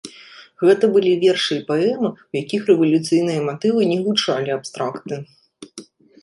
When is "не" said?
3.91-3.99